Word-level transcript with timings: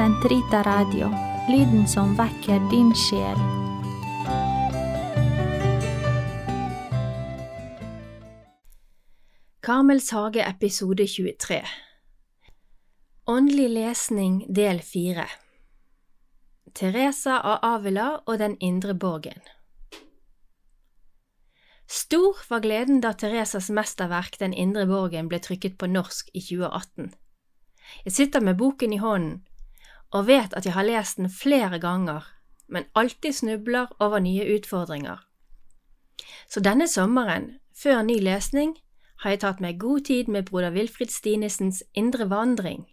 Sentrita 0.00 0.62
Radio, 0.62 1.10
lyden 1.48 1.88
som 1.88 2.14
vekker 2.16 2.70
din 2.70 2.94
sjel. 2.96 3.36
Karmels 9.60 10.08
hage 10.10 10.40
episode 10.40 11.04
23 11.06 11.58
Åndelig 13.26 13.68
lesning 13.68 14.38
del 14.48 14.80
4 14.80 15.26
Teresa 16.72 17.36
av 17.40 17.58
Avila 17.74 18.08
og 18.24 18.40
Den 18.40 18.56
indre 18.56 18.96
borgen 18.96 19.44
Stor 21.84 22.40
var 22.48 22.64
gleden 22.64 23.04
da 23.04 23.12
Teresas 23.12 23.68
mesterverk 23.68 24.40
Den 24.40 24.56
indre 24.56 24.88
borgen 24.88 25.28
ble 25.28 25.44
trykket 25.44 25.76
på 25.76 25.92
norsk 25.92 26.32
i 26.32 26.40
2018. 26.40 27.12
Jeg 28.08 28.12
sitter 28.16 28.40
med 28.40 28.56
boken 28.56 28.96
i 28.96 29.04
hånden 29.04 29.42
og 30.10 30.26
vet 30.26 30.54
at 30.56 30.66
jeg 30.66 30.74
har 30.74 30.86
lest 30.86 31.16
den 31.16 31.30
flere 31.30 31.78
ganger, 31.78 32.26
men 32.68 32.84
alltid 32.94 33.32
snubler 33.32 33.86
over 33.98 34.18
nye 34.18 34.46
utfordringer. 34.56 35.18
Så 36.50 36.60
denne 36.60 36.88
sommeren, 36.88 37.58
før 37.82 38.02
ny 38.02 38.18
lesning, 38.22 38.76
har 39.22 39.34
jeg 39.34 39.42
tatt 39.44 39.60
meg 39.60 39.80
god 39.80 40.06
tid 40.08 40.28
med 40.32 40.48
broder 40.48 40.72
Wilfrid 40.74 41.12
Stinesens 41.12 41.82
Indre 41.94 42.28
vandring, 42.30 42.86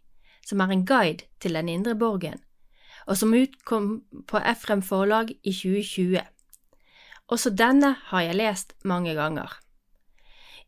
som 0.46 0.62
er 0.62 0.72
en 0.72 0.86
guide 0.86 1.28
til 1.40 1.54
Den 1.54 1.70
indre 1.70 1.96
borgen, 1.96 2.40
og 3.08 3.18
som 3.18 3.34
utkom 3.34 4.04
på 4.28 4.38
Efrem 4.38 4.82
forlag 4.82 5.32
i 5.44 5.52
2020. 5.52 6.22
Også 7.28 7.50
denne 7.50 7.96
har 8.12 8.22
jeg 8.22 8.36
lest 8.36 8.76
mange 8.84 9.14
ganger. 9.14 9.52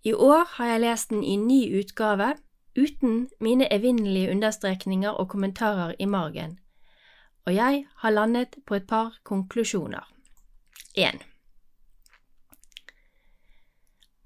I 0.03 0.13
år 0.13 0.47
har 0.55 0.65
jeg 0.65 0.81
lest 0.81 1.09
den 1.09 1.23
i 1.23 1.35
ny 1.35 1.79
utgave, 1.79 2.35
uten 2.77 3.29
mine 3.39 3.67
evinnelige 3.73 4.31
understrekninger 4.31 5.09
og 5.09 5.29
kommentarer 5.29 5.95
i 5.99 6.05
margen, 6.05 6.59
og 7.45 7.55
jeg 7.55 7.85
har 7.95 8.09
landet 8.09 8.55
på 8.65 8.75
et 8.75 8.87
par 8.87 9.19
konklusjoner. 9.23 10.05
1. 10.95 11.23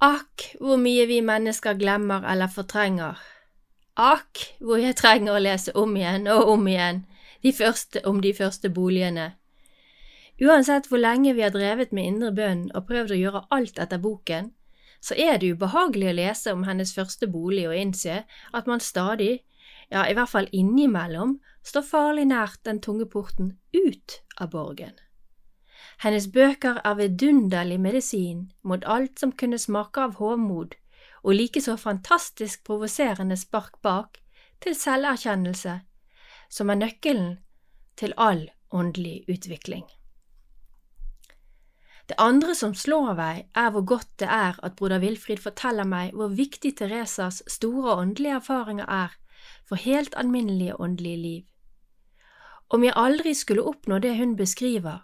Akk, 0.04 0.50
hvor 0.60 0.76
mye 0.76 1.06
vi 1.08 1.22
mennesker 1.24 1.78
glemmer 1.80 2.26
eller 2.28 2.52
fortrenger. 2.52 3.20
Akk, 3.96 4.40
hvor 4.60 4.82
jeg 4.82 4.98
trenger 5.00 5.38
å 5.38 5.44
lese 5.44 5.72
om 5.80 5.96
igjen 5.96 6.28
og 6.28 6.50
om 6.56 6.68
igjen 6.68 7.06
de 7.44 7.54
første, 7.54 8.02
om 8.08 8.20
de 8.22 8.34
første 8.34 8.70
boligene. 8.70 9.34
Uansett 10.42 10.90
hvor 10.90 11.00
lenge 11.00 11.36
vi 11.38 11.44
har 11.46 11.54
drevet 11.54 11.94
med 11.94 12.10
indre 12.10 12.32
bønn 12.36 12.66
og 12.74 12.88
prøvd 12.90 13.14
å 13.14 13.20
gjøre 13.20 13.44
alt 13.54 13.80
etter 13.80 14.02
boken, 14.02 14.52
så 15.04 15.16
er 15.20 15.40
det 15.40 15.52
ubehagelig 15.58 16.10
å 16.10 16.16
lese 16.16 16.54
om 16.56 16.64
hennes 16.64 16.94
første 16.96 17.28
bolig 17.28 17.66
og 17.68 17.76
innse 17.76 18.22
at 18.56 18.70
man 18.70 18.84
stadig, 18.84 19.42
ja, 19.92 20.06
i 20.08 20.16
hvert 20.16 20.32
fall 20.32 20.48
innimellom, 20.56 21.40
står 21.64 21.88
farlig 21.88 22.30
nært 22.32 22.62
den 22.68 22.80
tunge 22.84 23.08
porten 23.12 23.58
ut 23.76 24.22
av 24.40 24.54
borgen. 24.56 24.96
Hennes 26.04 26.30
bøker 26.32 26.80
er 26.84 26.96
vidunderlig 27.00 27.80
medisin 27.84 28.48
mot 28.64 28.84
alt 28.88 29.20
som 29.20 29.36
kunne 29.36 29.60
smake 29.60 30.02
av 30.08 30.18
hovmod, 30.22 30.76
og 31.24 31.36
likeså 31.36 31.76
fantastisk 31.80 32.64
provoserende 32.68 33.38
spark 33.40 33.82
bak 33.84 34.20
til 34.64 34.76
selverkjennelse, 34.76 35.82
som 36.50 36.72
er 36.72 36.80
nøkkelen 36.80 37.36
til 38.00 38.16
all 38.18 38.48
åndelig 38.72 39.24
utvikling. 39.32 39.84
Det 42.10 42.20
andre 42.20 42.56
som 42.56 42.74
slår 42.76 43.14
meg, 43.16 43.46
er 43.56 43.70
hvor 43.72 43.86
godt 43.88 44.10
det 44.20 44.28
er 44.28 44.60
at 44.64 44.76
broder 44.76 45.00
Wilfrid 45.00 45.40
forteller 45.40 45.88
meg 45.88 46.12
hvor 46.18 46.34
viktig 46.36 46.76
Teresas 46.78 47.42
store 47.48 47.96
åndelige 47.96 48.42
erfaringer 48.42 48.90
er 48.90 49.16
for 49.68 49.80
helt 49.80 50.16
alminnelige 50.20 50.80
åndelige 50.80 51.18
liv. 51.18 51.44
Om 52.70 52.84
jeg 52.84 52.96
aldri 52.96 53.34
skulle 53.34 53.64
oppnå 53.64 54.00
det 54.04 54.18
hun 54.18 54.36
beskriver, 54.36 55.04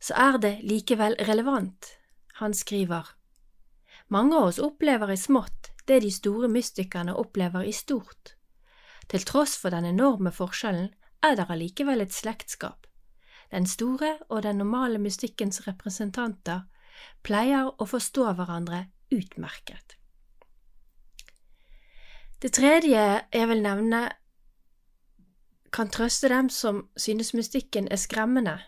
så 0.00 0.14
er 0.14 0.38
det 0.42 0.54
likevel 0.62 1.16
relevant. 1.28 1.94
Han 2.38 2.54
skriver, 2.54 3.14
Mange 4.08 4.36
av 4.36 4.48
oss 4.48 4.58
opplever 4.58 5.10
i 5.12 5.16
smått 5.16 5.72
det 5.88 6.00
de 6.04 6.10
store 6.12 6.48
mystikerne 6.48 7.14
opplever 7.16 7.64
i 7.64 7.72
stort. 7.72 8.34
Til 9.08 9.24
tross 9.24 9.56
for 9.56 9.72
den 9.72 9.88
enorme 9.88 10.32
forskjellen 10.32 10.90
er 11.24 11.36
det 11.36 11.48
allikevel 11.48 12.04
et 12.04 12.12
slektskap. 12.12 12.87
Den 13.50 13.66
store 13.66 14.18
og 14.28 14.42
den 14.42 14.58
normale 14.60 14.98
mystikkens 14.98 15.66
representanter 15.66 16.66
pleier 17.24 17.70
å 17.70 17.86
forstå 17.88 18.32
hverandre 18.36 18.86
utmerket. 19.14 19.96
Det 22.42 22.52
tredje 22.52 23.04
jeg 23.34 23.48
vil 23.50 23.62
nevne, 23.62 24.08
kan 25.72 25.90
trøste 25.92 26.28
dem 26.32 26.48
som 26.48 26.86
synes 26.96 27.34
mystikken 27.34 27.88
er 27.92 28.00
skremmende, 28.00 28.58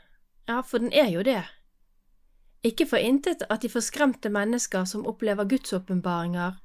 ja, 0.49 0.61
for 0.61 0.83
den 0.83 0.93
er 0.93 1.09
jo 1.09 1.23
det. 1.23 1.43
Ikke 2.65 2.85
for 2.87 3.01
intet 3.01 3.47
at 3.49 3.63
de 3.63 3.71
forskremte 3.73 4.29
mennesker 4.29 4.85
som 4.85 5.07
opplever 5.07 5.49
gudsåpenbaringer, 5.49 6.59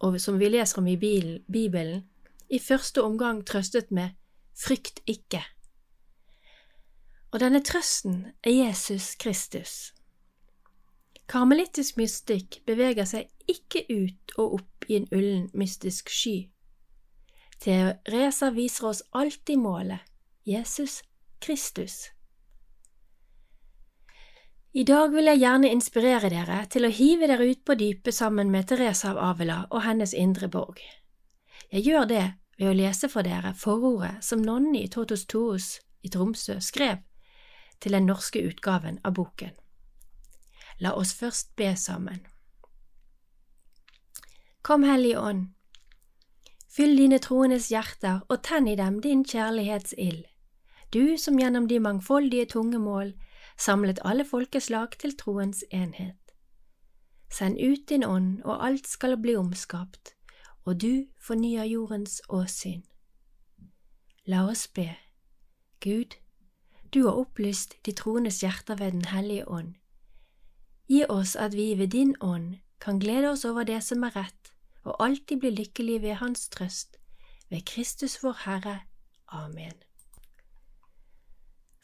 og 0.00 0.20
som 0.20 0.38
vi 0.38 0.52
leser 0.52 0.78
om 0.78 0.86
i 0.86 0.96
Bibelen, 0.96 2.04
i 2.48 2.58
første 2.58 3.02
omgang 3.02 3.42
trøstet 3.46 3.90
med 3.90 4.14
frykt 4.54 5.00
ikke 5.06 5.42
og 7.32 7.40
denne 7.42 7.60
trøsten 7.64 8.20
er 8.42 8.54
Jesus 8.54 9.14
Kristus. 9.20 9.92
Karmelittisk 11.28 11.98
mystikk 12.00 12.62
beveger 12.66 13.04
seg 13.08 13.28
ikke 13.50 13.84
ut 13.90 14.36
og 14.38 14.60
opp 14.60 14.86
i 14.88 14.96
en 14.96 15.08
ullen, 15.12 15.48
mystisk 15.52 16.08
sky. 16.08 16.48
Teresa 17.60 18.48
viser 18.54 18.88
oss 18.88 19.02
alltid 19.12 19.60
målet, 19.60 20.00
Jesus 20.48 21.02
Kristus. 21.40 22.06
I 24.72 24.84
dag 24.84 25.10
vil 25.12 25.26
jeg 25.26 25.40
gjerne 25.42 25.72
inspirere 25.72 26.30
dere 26.32 26.62
til 26.70 26.86
å 26.86 26.92
hive 26.92 27.28
dere 27.28 27.48
ut 27.50 27.64
på 27.66 27.76
dypet 27.76 28.14
sammen 28.14 28.52
med 28.52 28.68
Teresa 28.70 29.10
av 29.10 29.20
Avila 29.32 29.62
og 29.68 29.82
hennes 29.84 30.14
indre 30.14 30.48
borg. 30.48 30.80
Jeg 31.72 31.84
gjør 31.88 32.08
det 32.08 32.24
ved 32.56 32.70
å 32.70 32.76
lese 32.76 33.10
for 33.12 33.26
dere 33.26 33.52
forordet 33.58 34.22
som 34.24 34.40
nonnen 34.44 34.76
i 34.78 34.86
Totos 34.88 35.26
Toos 35.28 35.74
i 36.04 36.12
Tromsø 36.12 36.60
skrev 36.64 37.02
til 37.80 37.92
den 37.92 38.06
norske 38.06 38.42
utgaven 38.48 38.98
av 39.04 39.14
boken. 39.14 39.54
La 40.80 40.94
oss 40.94 41.14
først 41.14 41.54
be 41.56 41.74
sammen. 41.76 42.26
Kom, 44.62 44.82
Hellige 44.82 45.20
Ånd, 45.20 45.46
fyll 46.68 46.96
dine 46.98 47.18
troendes 47.18 47.70
hjerter 47.72 48.20
og 48.28 48.42
tenn 48.44 48.68
i 48.68 48.76
dem 48.76 49.00
din 49.02 49.24
kjærlighetsild, 49.24 50.24
du 50.92 51.16
som 51.18 51.38
gjennom 51.38 51.68
de 51.68 51.80
mangfoldige 51.80 52.46
tungemål 52.54 53.14
samlet 53.58 53.98
alle 54.04 54.24
folkeslag 54.24 54.98
til 54.98 55.16
troens 55.18 55.64
enhet. 55.70 56.16
Send 57.30 57.58
ut 57.60 57.88
din 57.88 58.04
ånd, 58.04 58.42
og 58.44 58.66
alt 58.66 58.86
skal 58.86 59.16
bli 59.20 59.36
omskapt, 59.36 60.14
og 60.64 60.80
du 60.80 61.06
fornyer 61.20 61.64
jordens 61.64 62.22
åsyn. 62.28 62.82
La 64.26 64.46
oss 64.48 64.68
be. 64.68 64.94
Gud, 65.80 66.16
du 66.94 67.04
har 67.04 67.18
opplyst 67.20 67.76
de 67.86 67.92
troendes 67.92 68.40
hjerter 68.42 68.78
ved 68.78 68.92
Den 68.92 69.04
hellige 69.04 69.48
ånd. 69.48 69.74
Gi 70.88 71.04
oss 71.08 71.36
at 71.36 71.54
vi 71.56 71.74
ved 71.78 71.88
din 71.88 72.14
ånd 72.20 72.58
kan 72.80 72.98
glede 72.98 73.30
oss 73.30 73.44
over 73.44 73.64
det 73.64 73.82
som 73.84 74.02
er 74.02 74.16
rett, 74.16 74.52
og 74.84 74.96
alltid 75.04 75.40
bli 75.40 75.50
lykkelige 75.50 76.02
ved 76.02 76.14
Hans 76.22 76.48
trøst, 76.48 76.96
ved 77.50 77.64
Kristus 77.66 78.22
vår 78.22 78.36
Herre. 78.44 78.80
Amen. 79.28 79.76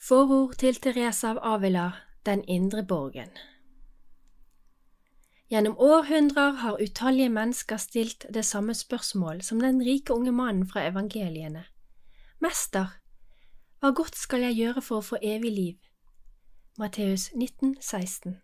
Forord 0.01 0.55
til 0.59 0.75
Teresa 0.75 1.35
av 1.35 1.39
Avila, 1.43 1.91
Den 2.27 2.45
indre 2.49 2.83
borgen 2.85 3.31
Gjennom 5.51 5.77
århundrer 5.79 6.57
har 6.65 6.81
utallige 6.83 7.29
mennesker 7.29 7.77
stilt 7.77 8.25
det 8.35 8.45
samme 8.45 8.75
spørsmål 8.75 9.43
som 9.43 9.61
den 9.61 9.83
rike 9.85 10.15
unge 10.15 10.33
mannen 10.33 10.67
fra 10.67 10.87
evangeliene. 10.89 11.65
Mester, 12.41 12.97
hva 13.81 13.91
godt 13.91 14.17
skal 14.17 14.41
jeg 14.41 14.57
gjøre 14.57 14.83
for 14.83 15.01
å 15.01 15.07
få 15.09 15.19
evig 15.23 15.53
liv? 15.53 15.77
Matteus 16.79 17.31
19, 17.35 17.77
16 17.81 18.41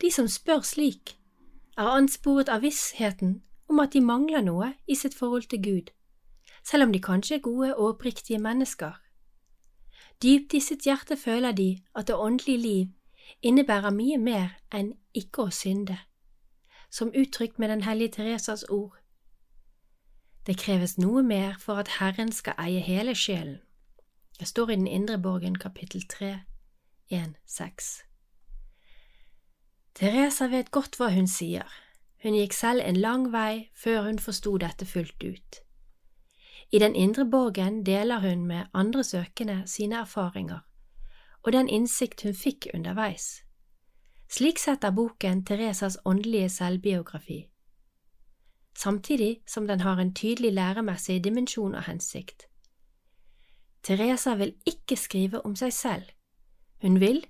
De 0.00 0.10
som 0.10 0.28
spør 0.28 0.60
slik, 0.60 1.16
er 1.76 1.92
ansporet 1.92 2.48
av 2.48 2.64
vissheten 2.64 3.42
om 3.68 3.80
at 3.80 3.92
de 3.92 4.00
mangler 4.00 4.42
noe 4.42 4.72
i 4.88 4.94
sitt 4.94 5.14
forhold 5.14 5.48
til 5.50 5.62
Gud, 5.62 5.90
selv 6.64 6.86
om 6.86 6.92
de 6.92 7.00
kanskje 7.02 7.36
er 7.36 7.44
gode 7.44 7.76
og 7.76 7.88
oppriktige 7.94 8.38
mennesker. 8.38 8.96
Dypt 10.22 10.54
i 10.54 10.60
sitt 10.60 10.86
hjerte 10.86 11.16
føler 11.16 11.52
de 11.52 11.82
at 11.94 12.06
det 12.08 12.16
åndelige 12.16 12.58
liv 12.58 12.86
innebærer 13.42 13.90
mye 13.90 14.18
mer 14.18 14.54
enn 14.72 14.94
ikke 15.14 15.46
å 15.46 15.52
synde, 15.52 15.98
som 16.90 17.12
uttrykt 17.12 17.58
med 17.58 17.68
Den 17.68 17.82
hellige 17.82 18.16
Teresas 18.16 18.64
ord. 18.70 18.96
Det 20.46 20.56
kreves 20.58 20.96
noe 20.98 21.22
mer 21.22 21.58
for 21.60 21.76
at 21.76 21.98
Herren 21.98 22.32
skal 22.32 22.54
eie 22.58 22.80
hele 22.80 23.14
sjelen. 23.14 23.60
Det 24.38 24.48
står 24.48 24.70
i 24.70 24.76
Den 24.76 24.86
indre 24.86 25.18
borgen 25.18 25.58
kapittel 25.58 26.08
3, 26.08 26.40
1-6. 27.12 28.02
Teresa 29.94 30.46
vet 30.46 30.70
godt 30.70 30.96
hva 30.96 31.08
hun 31.14 31.26
sier, 31.26 31.66
hun 32.22 32.34
gikk 32.34 32.52
selv 32.52 32.82
en 32.84 32.96
lang 32.96 33.32
vei 33.32 33.70
før 33.74 34.02
hun 34.02 34.18
forsto 34.18 34.56
dette 34.58 34.86
fullt 34.86 35.24
ut. 35.24 35.60
I 36.72 36.78
den 36.78 36.94
indre 36.94 37.24
borgen 37.24 37.84
deler 37.86 38.20
hun 38.20 38.46
med 38.46 38.66
andre 38.74 39.04
søkende 39.04 39.62
sine 39.66 39.96
erfaringer 39.96 40.66
og 41.46 41.52
den 41.52 41.68
innsikt 41.68 42.22
hun 42.22 42.34
fikk 42.34 42.66
underveis. 42.74 43.42
Slik 44.28 44.58
setter 44.58 44.90
boken 44.90 45.44
Teresas 45.46 45.98
åndelige 46.04 46.48
selvbiografi, 46.48 47.46
samtidig 48.74 49.40
som 49.46 49.66
den 49.66 49.80
har 49.80 50.00
en 50.02 50.14
tydelig 50.14 50.52
læremessig 50.52 51.24
dimensjon 51.24 51.74
og 51.74 51.82
hensikt. 51.82 52.48
Teresa 53.86 54.34
vil 54.34 54.56
ikke 54.66 54.96
skrive 54.98 55.44
om 55.46 55.54
seg 55.54 55.70
selv. 55.74 56.08
Hun 56.82 56.98
vil, 56.98 57.20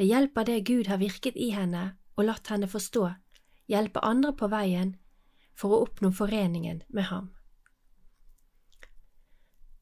ved 0.00 0.08
hjelp 0.08 0.38
av 0.40 0.46
det 0.48 0.62
Gud 0.64 0.88
har 0.88 1.00
virket 1.02 1.36
i 1.36 1.50
henne 1.52 1.90
og 2.16 2.24
latt 2.24 2.48
henne 2.48 2.68
forstå, 2.70 3.04
hjelpe 3.68 4.00
andre 4.04 4.32
på 4.32 4.48
veien 4.48 4.94
for 5.52 5.76
å 5.76 5.82
oppnå 5.84 6.10
foreningen 6.16 6.80
med 6.88 7.10
ham. 7.10 7.28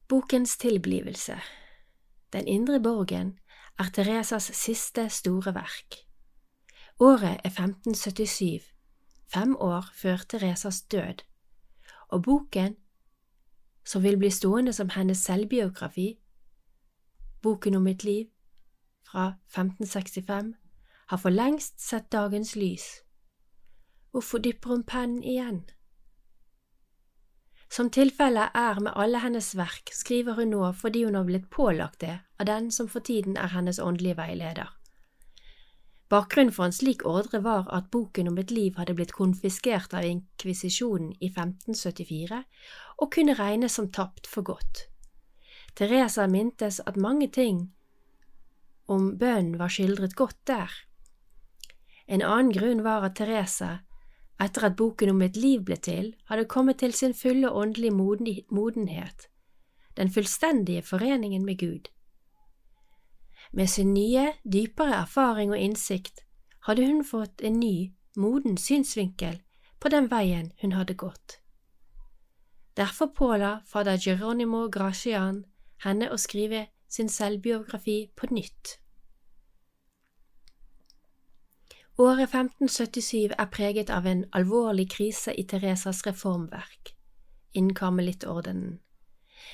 Bokens 0.09 0.56
tilblivelse 0.59 1.38
Den 2.35 2.49
indre 2.49 2.81
borgen 2.81 3.37
er 3.79 3.91
Teresas 3.94 4.50
siste 4.59 5.06
store 5.12 5.55
verk. 5.55 6.03
Året 6.99 7.38
er 7.47 7.53
1577, 7.55 8.65
fem 9.31 9.55
år 9.55 9.87
før 9.94 10.25
Teresas 10.26 10.82
død, 10.91 11.23
og 12.11 12.23
boken, 12.26 12.75
som 13.88 14.02
vil 14.05 14.19
bli 14.20 14.31
stående 14.31 14.73
som 14.76 14.90
hennes 14.93 15.25
selvbiografi, 15.25 16.19
Boken 17.43 17.75
om 17.79 17.85
mitt 17.87 18.05
liv, 18.05 18.26
fra 19.06 19.35
1565, 19.55 20.55
har 21.08 21.19
for 21.19 21.31
lengst 21.31 21.81
sett 21.81 22.11
dagens 22.12 22.56
lys. 22.56 22.87
Hvorfor 24.11 24.38
dypper 24.38 24.70
hun 24.70 24.82
pennen 24.82 25.23
igjen? 25.23 25.62
Som 27.70 27.90
tilfellet 27.90 28.50
er 28.55 28.81
med 28.81 28.93
alle 28.96 29.20
hennes 29.23 29.52
verk, 29.56 29.93
skriver 29.93 30.34
hun 30.34 30.50
nå 30.50 30.73
fordi 30.73 31.05
hun 31.05 31.14
har 31.14 31.25
blitt 31.29 31.50
pålagt 31.50 32.00
det 32.00 32.19
av 32.41 32.46
den 32.46 32.70
som 32.73 32.88
for 32.88 33.00
tiden 33.00 33.37
er 33.37 33.52
hennes 33.55 33.79
åndelige 33.79 34.17
veileder. 34.17 34.78
Bakgrunnen 36.08 36.52
for 36.52 36.64
en 36.64 36.72
slik 36.72 37.02
ordre 37.05 37.43
var 37.44 37.66
at 37.75 37.90
boken 37.93 38.31
om 38.31 38.38
et 38.40 38.50
liv 38.50 38.78
hadde 38.81 38.94
blitt 38.96 39.12
konfiskert 39.12 39.93
av 39.93 40.06
inkvisisjonen 40.08 41.10
i 41.20 41.28
1574 41.28 42.38
og 42.96 43.10
kunne 43.12 43.37
regnes 43.37 43.76
som 43.76 43.90
tapt 43.93 44.26
for 44.26 44.46
godt. 44.46 44.87
Teresa 45.76 46.25
mintes 46.26 46.81
at 46.87 46.96
mange 46.96 47.28
ting 47.28 47.66
om 48.88 49.19
bønnen 49.20 49.58
var 49.60 49.69
skildret 49.69 50.16
godt 50.16 50.38
der. 50.49 50.72
En 52.08 52.25
annen 52.25 52.55
grunn 52.56 52.81
var 52.87 53.05
at 53.05 53.19
Teresa, 53.20 53.82
etter 54.40 54.70
at 54.70 54.78
boken 54.81 55.12
om 55.12 55.20
et 55.22 55.37
liv 55.37 55.60
ble 55.69 55.76
til, 55.76 56.14
hadde 56.31 56.49
kommet 56.49 56.81
til 56.81 56.94
sin 56.96 57.12
fulle 57.12 57.50
åndelige 57.52 57.93
modenhet, 58.49 59.28
den 60.00 60.08
fullstendige 60.10 60.82
foreningen 60.82 61.44
med 61.44 61.60
Gud. 61.60 61.93
Med 63.53 63.71
sin 63.71 63.95
nye, 63.95 64.33
dypere 64.45 64.95
erfaring 65.03 65.50
og 65.50 65.59
innsikt 65.59 66.25
hadde 66.69 66.87
hun 66.87 67.05
fått 67.05 67.41
en 67.41 67.61
ny, 67.61 67.93
moden 68.17 68.56
synsvinkel 68.56 69.41
på 69.81 69.89
den 69.89 70.11
veien 70.11 70.53
hun 70.61 70.73
hadde 70.73 70.95
gått. 70.95 71.39
Derfor 72.77 73.06
påla 73.06 73.61
fader 73.67 73.97
Geronimo 73.97 74.69
Gracian 74.69 75.45
henne 75.83 76.11
å 76.11 76.19
skrive 76.19 76.67
sin 76.89 77.09
selvbiografi 77.09 78.11
på 78.17 78.29
nytt. 78.31 78.79
Året 81.99 82.29
1577 82.31 83.35
er 83.35 83.49
preget 83.51 83.91
av 83.91 84.06
en 84.06 84.25
alvorlig 84.33 84.87
krise 84.93 85.35
i 85.35 85.43
Teresas 85.43 86.05
reformverk 86.06 86.94
innen 87.59 87.75
karmelittordenen. 87.75 88.79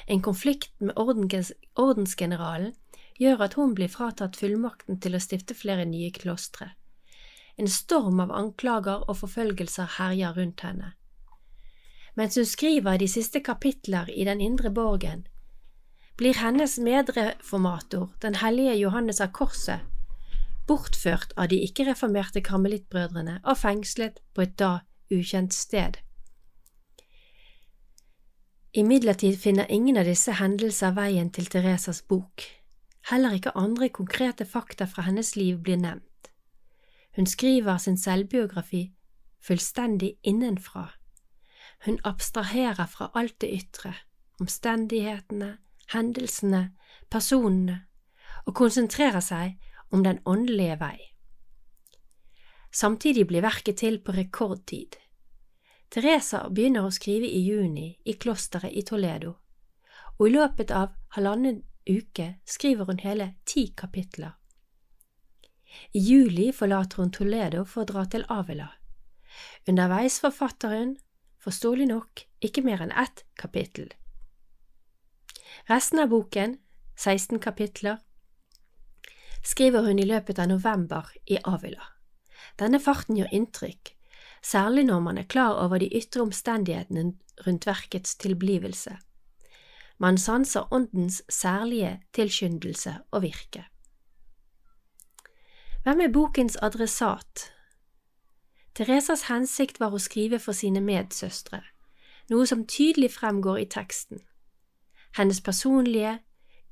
En 0.06 0.22
konflikt 0.22 0.74
med 0.80 0.92
ordensgeneralen 0.98 2.74
gjør 3.20 3.44
at 3.46 3.54
hun 3.58 3.74
blir 3.74 3.90
fratatt 3.92 4.36
fullmakten 4.36 4.98
til 5.00 5.14
å 5.14 5.22
stifte 5.22 5.54
flere 5.54 5.86
nye 5.86 6.10
klostre. 6.14 6.72
En 7.56 7.70
storm 7.70 8.20
av 8.24 8.32
anklager 8.34 9.04
og 9.06 9.20
forfølgelser 9.20 9.96
herjer 9.98 10.34
rundt 10.34 10.64
henne. 10.66 10.94
Mens 12.18 12.38
hun 12.38 12.46
skriver 12.46 12.98
de 12.98 13.08
siste 13.10 13.40
kapitler 13.42 14.10
i 14.10 14.24
Den 14.24 14.40
indre 14.40 14.70
borgen, 14.70 15.26
blir 16.16 16.34
hennes 16.38 16.78
medreformator, 16.78 18.10
den 18.22 18.34
hellige 18.38 18.76
Johannes 18.78 19.20
av 19.20 19.32
Korset, 19.34 19.80
bortført 20.66 21.34
av 21.36 21.48
de 21.50 21.58
ikke-reformerte 21.66 22.40
karmelittbrødrene 22.40 23.40
og 23.42 23.58
fengslet 23.58 24.20
på 24.34 24.46
et 24.46 24.54
da 24.58 24.78
ukjent 25.10 25.54
sted. 25.54 25.98
Imidlertid 28.74 29.38
finner 29.38 29.70
ingen 29.70 29.98
av 29.98 30.06
disse 30.08 30.32
hendelser 30.38 30.94
veien 30.96 31.30
til 31.30 31.46
Teresas 31.46 32.00
bok. 32.02 32.46
Heller 33.10 33.36
ikke 33.36 33.56
andre 33.56 33.88
konkrete 33.88 34.46
fakta 34.48 34.86
fra 34.88 35.04
hennes 35.04 35.34
liv 35.36 35.58
blir 35.62 35.76
nevnt. 35.76 36.30
Hun 37.16 37.26
skriver 37.26 37.78
sin 37.78 37.98
selvbiografi 38.00 38.94
fullstendig 39.44 40.16
innenfra. 40.22 40.88
Hun 41.84 41.98
abstraherer 42.04 42.86
fra 42.86 43.10
alt 43.14 43.40
det 43.40 43.50
ytre, 43.52 43.92
omstendighetene, 44.40 45.58
hendelsene, 45.92 46.70
personene, 47.10 47.82
og 48.46 48.54
konsentrerer 48.54 49.20
seg 49.20 49.58
om 49.92 50.04
den 50.04 50.22
åndelige 50.24 50.78
vei. 50.80 50.96
Samtidig 52.72 53.26
blir 53.28 53.44
verket 53.44 53.76
til 53.84 54.00
på 54.02 54.12
rekordtid. 54.16 54.96
Teresa 55.92 56.48
begynner 56.48 56.88
å 56.88 56.94
skrive 56.94 57.28
i 57.28 57.44
juni 57.44 57.92
i 58.04 58.16
klosteret 58.18 58.72
i 58.72 58.82
Toledo, 58.82 59.36
og 60.18 60.26
i 60.26 60.32
løpet 60.34 60.72
av 60.74 60.96
halvannen 61.14 61.62
uke 61.88 62.34
skriver 62.44 62.84
hun 62.84 62.98
hele 62.98 63.34
ti 63.44 63.66
kapitler. 63.76 64.32
I 65.92 65.98
juli 65.98 66.52
forlater 66.52 67.02
hun 67.02 67.10
Toledo 67.10 67.64
for 67.64 67.82
å 67.82 67.88
dra 67.88 68.04
til 68.06 68.24
Avila. 68.30 68.70
Underveis 69.68 70.20
forfatter 70.22 70.74
hun, 70.76 70.96
forståelig 71.42 71.88
nok, 71.90 72.24
ikke 72.44 72.62
mer 72.62 72.84
enn 72.84 72.94
ett 72.94 73.24
kapittel. 73.40 73.90
Resten 75.68 76.02
av 76.02 76.12
boken, 76.12 76.58
16 76.96 77.40
kapitler, 77.42 77.98
skriver 79.42 79.84
hun 79.88 79.98
i 79.98 80.06
løpet 80.06 80.38
av 80.38 80.48
november 80.48 81.10
i 81.26 81.38
Avila. 81.44 81.90
Denne 82.60 82.80
farten 82.80 83.18
gjør 83.18 83.32
inntrykk, 83.34 83.94
særlig 84.44 84.86
når 84.88 85.00
man 85.04 85.18
er 85.18 85.28
klar 85.28 85.58
over 85.64 85.82
de 85.82 85.90
ytre 85.96 86.22
omstendighetene 86.22 87.14
rundt 87.46 87.66
verkets 87.66 88.16
tilblivelse. 88.20 88.96
Man 89.98 90.18
sanser 90.18 90.72
åndens 90.72 91.22
særlige 91.28 92.02
tilskyndelse 92.12 92.96
og 93.10 93.22
virke. 93.22 93.64
Hvem 95.82 96.00
er 96.00 96.12
bokens 96.12 96.56
adressat? 96.62 97.52
Teresas 98.74 99.28
hensikt 99.28 99.80
var 99.80 99.94
å 99.94 100.00
skrive 100.02 100.38
for 100.42 100.56
sine 100.56 100.80
medsøstre, 100.82 101.60
noe 102.30 102.46
som 102.46 102.64
tydelig 102.66 103.12
fremgår 103.14 103.60
i 103.62 103.66
teksten. 103.70 104.22
Hennes 105.14 105.40
personlige, 105.40 106.18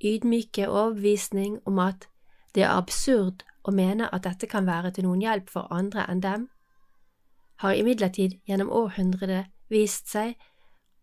ydmyke 0.03 0.67
overbevisning 0.69 1.61
om 1.67 1.79
at 1.79 2.09
det 2.55 2.65
er 2.65 2.75
absurd 2.75 3.45
å 3.63 3.71
mene 3.71 4.09
at 4.11 4.25
dette 4.27 4.49
kan 4.51 4.67
være 4.67 4.91
til 4.97 5.07
noen 5.07 5.23
hjelp 5.23 5.53
for 5.53 5.71
andre 5.71 6.09
enn 6.11 6.25
dem, 6.25 6.49
har 7.63 7.79
imidlertid 7.79 8.41
gjennom 8.49 8.73
århundret 8.75 9.53
vist 9.71 10.11
seg 10.11 10.35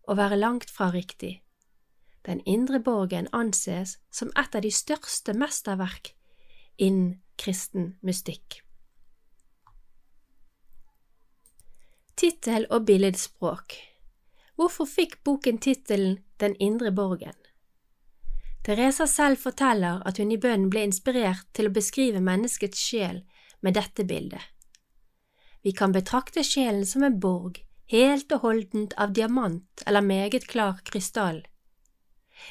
å 0.04 0.18
være 0.18 0.36
langt 0.36 0.68
fra 0.70 0.90
riktig. 0.92 1.38
Den 2.26 2.40
indre 2.44 2.80
borgen 2.80 3.28
anses 3.32 3.98
som 4.10 4.32
et 4.36 4.54
av 4.54 4.62
de 4.62 4.70
største 4.70 5.32
mesterverk 5.32 6.12
innen 6.76 7.20
kristen 7.40 7.94
mystikk. 8.04 8.60
Tittel 12.20 12.66
og 12.68 12.84
billedspråk 12.84 13.78
Hvorfor 14.60 14.84
fikk 14.84 15.22
boken 15.24 15.56
tittelen 15.64 16.18
Den 16.40 16.56
indre 16.60 16.92
borgen? 16.92 17.36
Teresa 18.64 19.06
selv 19.08 19.40
forteller 19.40 20.02
at 20.04 20.18
hun 20.20 20.32
i 20.32 20.36
bønnen 20.40 20.68
ble 20.72 20.82
inspirert 20.84 21.46
til 21.56 21.70
å 21.70 21.72
beskrive 21.72 22.20
menneskets 22.20 22.80
sjel 22.90 23.22
med 23.64 23.76
dette 23.78 24.04
bildet. 24.04 24.42
Vi 25.64 25.72
kan 25.76 25.92
betrakte 25.96 26.44
sjelen 26.44 26.84
som 26.88 27.04
en 27.04 27.16
borg, 27.20 27.62
helt 27.92 28.32
og 28.36 28.44
holdent 28.44 28.92
av 29.00 29.14
diamant 29.16 29.84
eller 29.86 30.04
meget 30.04 30.46
klar 30.48 30.80
krystall. 30.84 31.40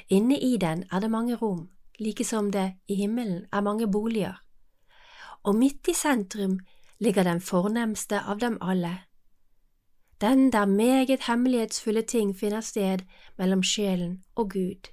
Inne 0.10 0.40
i 0.40 0.58
den 0.58 0.86
er 0.92 1.00
det 1.00 1.12
mange 1.12 1.36
rom, 1.36 1.70
like 2.00 2.24
som 2.24 2.52
det 2.52 2.74
i 2.88 2.96
himmelen 2.96 3.46
er 3.54 3.62
mange 3.62 3.88
boliger. 3.92 4.42
Og 5.44 5.56
midt 5.56 5.88
i 5.88 5.94
sentrum 5.94 6.60
ligger 7.00 7.24
den 7.24 7.42
fornemste 7.42 8.20
av 8.22 8.40
dem 8.40 8.58
alle, 8.62 9.00
den 10.22 10.52
der 10.52 10.66
meget 10.66 11.20
hemmelighetsfulle 11.28 12.02
ting 12.02 12.40
finner 12.40 12.62
sted 12.62 13.00
mellom 13.38 13.64
sjelen 13.64 14.24
og 14.36 14.52
Gud. 14.52 14.90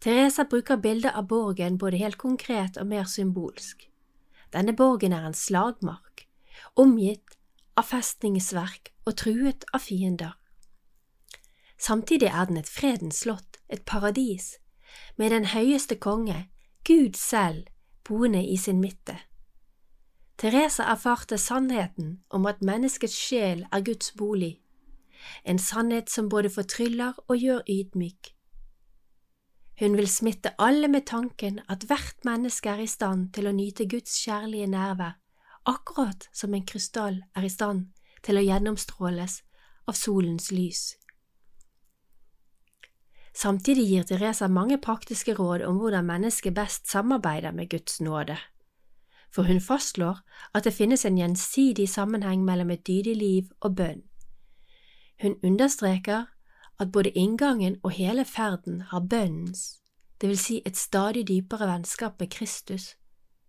Teresa 0.00 0.44
bruker 0.44 0.76
bildet 0.76 1.14
av 1.16 1.28
borgen 1.28 1.78
både 1.78 1.96
helt 1.96 2.18
konkret 2.18 2.76
og 2.76 2.86
mer 2.86 3.04
symbolsk. 3.08 3.88
Denne 4.52 4.76
borgen 4.76 5.12
er 5.12 5.24
en 5.24 5.34
slagmark, 5.34 6.26
omgitt 6.76 7.38
av 7.76 7.88
festningsverk 7.88 8.92
og 9.06 9.16
truet 9.16 9.64
av 9.72 9.80
fiender. 9.80 10.36
Samtidig 11.78 12.28
er 12.28 12.44
den 12.44 12.56
et 12.56 12.68
fredens 12.68 13.24
slott, 13.24 13.58
et 13.68 13.84
paradis, 13.86 14.58
med 15.16 15.30
den 15.30 15.44
høyeste 15.44 15.96
konge, 15.96 16.48
Gud 16.84 17.16
selv, 17.16 17.66
boende 18.04 18.46
i 18.46 18.56
sin 18.56 18.80
midte. 18.80 19.18
Teresa 20.38 20.82
erfarte 20.82 21.38
sannheten 21.38 22.20
om 22.30 22.46
at 22.46 22.62
menneskets 22.62 23.14
sjel 23.14 23.66
er 23.72 23.84
Guds 23.86 24.12
bolig, 24.18 24.60
en 25.44 25.58
sannhet 25.58 26.10
som 26.10 26.28
både 26.28 26.50
fortryller 26.50 27.14
og 27.28 27.36
gjør 27.38 27.62
ydmyk. 27.70 28.34
Hun 29.80 29.96
vil 29.96 30.08
smitte 30.08 30.54
alle 30.58 30.88
med 30.88 31.06
tanken 31.06 31.60
at 31.68 31.86
hvert 31.88 32.24
menneske 32.24 32.70
er 32.70 32.82
i 32.84 32.90
stand 32.90 33.32
til 33.34 33.48
å 33.48 33.54
nyte 33.54 33.88
Guds 33.90 34.14
kjærlige 34.22 34.68
nærvær, 34.70 35.16
akkurat 35.66 36.28
som 36.32 36.54
en 36.54 36.66
krystall 36.66 37.22
er 37.34 37.46
i 37.46 37.50
stand 37.50 37.88
til 38.22 38.38
å 38.38 38.44
gjennomstråles 38.44 39.40
av 39.88 39.98
solens 39.98 40.50
lys. 40.52 40.94
Samtidig 43.34 43.88
gir 43.88 44.02
Teresa 44.02 44.48
mange 44.48 44.78
praktiske 44.78 45.34
råd 45.34 45.64
om 45.66 45.80
hvordan 45.82 46.06
mennesket 46.06 46.54
best 46.54 46.90
samarbeider 46.90 47.52
med 47.52 47.70
Guds 47.70 48.00
nåde. 48.00 48.36
For 49.34 49.42
hun 49.42 49.60
fastslår 49.60 50.20
at 50.54 50.64
det 50.64 50.74
finnes 50.74 51.04
en 51.04 51.18
gjensidig 51.18 51.88
sammenheng 51.90 52.44
mellom 52.44 52.70
et 52.70 52.86
dydig 52.86 53.16
liv 53.16 53.50
og 53.60 53.74
bønn. 53.76 54.04
Hun 55.22 55.34
understreker 55.42 56.30
at 56.78 56.92
både 56.92 57.10
inngangen 57.10 57.76
og 57.82 57.90
hele 57.90 58.24
ferden 58.24 58.80
har 58.80 59.00
bønnens, 59.00 59.80
det 60.20 60.28
vil 60.28 60.38
si 60.38 60.62
et 60.66 60.76
stadig 60.76 61.26
dypere 61.28 61.66
vennskap 61.66 62.20
med 62.20 62.30
Kristus, 62.30 62.94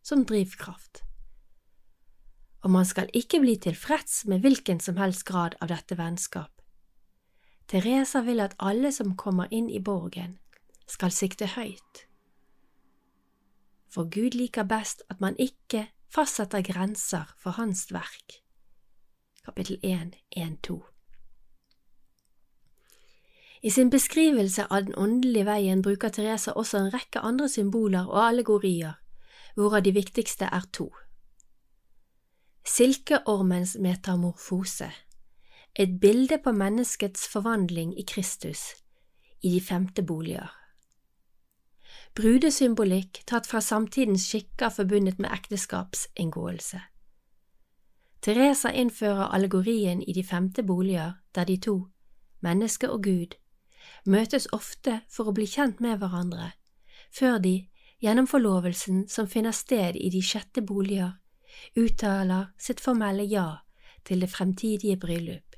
som 0.03 0.25
drivkraft. 0.25 1.03
Og 2.61 2.71
man 2.71 2.85
skal 2.85 3.09
ikke 3.13 3.39
bli 3.39 3.55
tilfreds 3.61 4.25
med 4.25 4.41
hvilken 4.41 4.79
som 4.79 4.97
helst 4.97 5.25
grad 5.25 5.55
av 5.61 5.69
dette 5.69 5.97
vennskap. 5.97 6.61
Teresa 7.67 8.21
vil 8.21 8.39
at 8.39 8.55
alle 8.59 8.91
som 8.91 9.15
kommer 9.17 9.47
inn 9.51 9.69
i 9.69 9.81
borgen, 9.81 10.37
skal 10.87 11.11
sikte 11.11 11.47
høyt. 11.55 12.05
For 13.89 14.05
Gud 14.11 14.37
liker 14.37 14.67
best 14.69 15.01
at 15.09 15.21
man 15.21 15.37
ikke 15.39 15.87
fastsetter 16.13 16.61
grenser 16.61 17.31
for 17.41 17.57
hans 17.57 17.87
verk. 17.93 18.41
Kapittel 19.45 19.79
1, 19.83 20.13
1-2 20.37 20.81
I 23.61 23.69
sin 23.69 23.89
beskrivelse 23.89 24.67
av 24.69 24.85
den 24.85 24.95
åndelige 24.97 25.45
veien 25.45 25.81
bruker 25.81 26.09
Teresa 26.09 26.53
også 26.53 26.77
en 26.77 26.93
rekke 26.93 27.19
andre 27.19 27.49
symboler 27.49 28.05
og 28.05 28.27
allegorier, 28.27 28.93
hvorav 29.55 29.81
de 29.81 29.93
viktigste 29.95 30.45
er 30.45 30.69
to. 30.73 30.91
Silkeormens 32.65 33.77
metamorfose 33.79 34.91
et 35.75 35.99
bilde 35.99 36.37
på 36.43 36.51
menneskets 36.51 37.27
forvandling 37.27 37.99
i 37.99 38.03
Kristus 38.07 38.75
i 39.43 39.49
de 39.49 39.61
femte 39.61 40.03
boliger. 40.03 40.47
Brudesymbolikk 42.15 43.25
tatt 43.27 43.47
fra 43.47 43.59
samtidens 43.59 44.23
skikker 44.29 44.71
forbundet 44.71 45.19
med 45.19 45.33
ekteskapsinngåelse. 45.35 46.79
Teresa 48.23 48.71
innfører 48.71 49.33
allegorien 49.35 49.99
i 50.01 50.13
de 50.15 50.23
femte 50.23 50.63
boliger 50.63 51.19
der 51.35 51.43
de 51.43 51.57
to, 51.57 51.75
menneske 52.39 52.89
og 52.89 53.03
Gud, 53.03 53.35
møtes 54.05 54.47
ofte 54.53 55.01
for 55.11 55.27
å 55.27 55.35
bli 55.35 55.45
kjent 55.45 55.83
med 55.83 55.99
hverandre, 55.99 56.53
før 57.11 57.37
de, 57.43 57.67
gjennom 57.99 58.31
forlovelsen 58.31 59.09
som 59.11 59.27
finner 59.27 59.51
sted 59.51 59.99
i 59.99 60.09
de 60.09 60.23
sjette 60.23 60.63
boliger, 60.63 61.17
uttaler 61.75 62.53
sitt 62.57 62.79
formelle 62.79 63.27
ja 63.27 63.49
til 64.07 64.23
det 64.23 64.31
fremtidige 64.31 64.95
bryllup. 64.97 65.54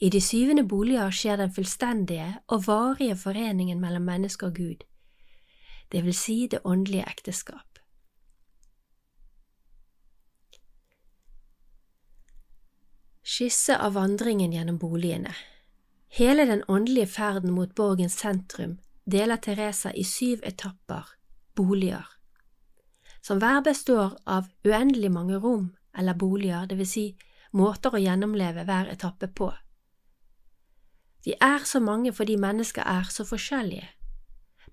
I 0.00 0.10
de 0.10 0.20
syvende 0.20 0.62
boliger 0.62 1.10
skjer 1.10 1.40
den 1.40 1.50
fullstendige 1.52 2.28
og 2.46 2.66
varige 2.66 3.16
foreningen 3.16 3.80
mellom 3.80 4.02
menneske 4.02 4.46
og 4.46 4.54
Gud, 4.54 4.84
det 5.92 6.04
vil 6.04 6.14
si 6.14 6.46
det 6.46 6.60
åndelige 6.64 7.06
ekteskap. 7.08 7.78
Skisse 13.28 13.76
av 13.76 13.94
vandringen 13.94 14.52
gjennom 14.52 14.78
boligene 14.78 15.34
Hele 16.08 16.46
den 16.48 16.62
åndelige 16.68 17.06
ferden 17.06 17.52
mot 17.52 17.74
borgens 17.74 18.16
sentrum 18.16 18.78
deler 19.04 19.36
Teresa 19.36 19.92
i 19.92 20.04
syv 20.04 20.40
etapper, 20.44 21.04
boliger, 21.54 22.06
som 23.20 23.38
hver 23.38 23.60
består 23.60 24.16
av 24.24 24.48
uendelig 24.64 25.10
mange 25.12 25.36
rom 25.36 25.74
eller 25.98 26.14
boliger, 26.14 26.66
det 26.66 26.78
vil 26.78 26.88
si 26.88 27.06
måter 27.52 27.92
å 27.92 28.00
gjennomleve 28.00 28.64
hver 28.64 28.88
etappe 28.92 29.28
på. 29.28 29.50
De 31.24 31.34
er 31.40 31.64
så 31.64 31.80
mange 31.80 32.12
fordi 32.12 32.36
mennesker 32.36 32.82
er 32.82 33.08
så 33.10 33.24
forskjellige. 33.24 33.88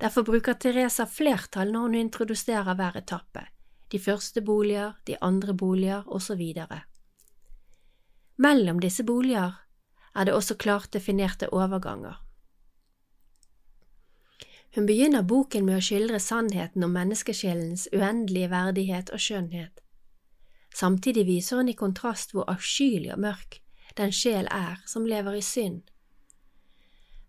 Derfor 0.01 0.23
bruker 0.27 0.53
Teresa 0.53 1.05
flertall 1.05 1.71
når 1.71 1.79
hun 1.79 1.95
introduserer 1.95 2.75
hver 2.75 2.97
etappe, 2.99 3.45
de 3.91 3.99
første 3.99 4.41
boliger, 4.41 4.93
de 5.07 5.15
andre 5.21 5.53
boliger 5.53 6.03
osv. 6.07 6.41
Mellom 8.37 8.79
disse 8.79 9.03
boliger 9.03 9.61
er 10.15 10.23
det 10.23 10.33
også 10.33 10.55
klart 10.55 10.93
definerte 10.93 11.53
overganger. 11.53 12.21
Hun 14.75 14.85
begynner 14.85 15.23
boken 15.23 15.65
med 15.65 15.79
å 15.79 15.83
skildre 15.83 16.19
sannheten 16.19 16.83
om 16.83 16.91
menneskesjelens 16.91 17.87
uendelige 17.95 18.49
verdighet 18.51 19.09
og 19.15 19.23
skjønnhet. 19.23 19.79
Samtidig 20.75 21.23
viser 21.25 21.61
hun 21.61 21.71
i 21.71 21.77
kontrast 21.79 22.35
hvor 22.35 22.49
avskyelig 22.51 23.13
og 23.15 23.21
mørk 23.23 23.61
den 23.95 24.11
sjel 24.11 24.49
er 24.51 24.81
som 24.85 25.07
lever 25.07 25.37
i 25.39 25.43
synd 25.45 25.85